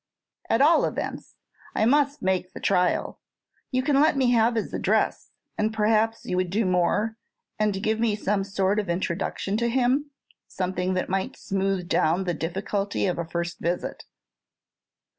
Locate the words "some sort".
8.15-8.79